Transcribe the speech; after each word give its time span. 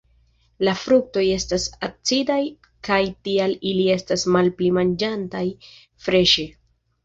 La 0.67 0.71
fruktoj 0.83 1.25
estas 1.33 1.67
acidaj 1.89 2.39
kaj 2.89 2.99
tial 3.29 3.55
ili 3.75 3.87
estas 3.99 4.27
malpli 4.39 4.73
manĝataj 4.81 5.47
freŝe. 6.09 6.53